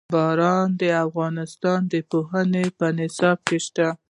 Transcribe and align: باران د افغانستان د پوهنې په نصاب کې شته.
باران 0.13 0.67
د 0.81 0.83
افغانستان 1.05 1.79
د 1.93 1.95
پوهنې 2.11 2.65
په 2.77 2.87
نصاب 2.97 3.37
کې 3.47 3.57
شته. 3.65 3.87